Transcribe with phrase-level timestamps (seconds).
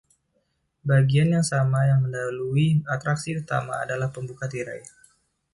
[0.89, 4.81] Bagian yang sama yang mendahului atraksi utama adalah pembuka tirai.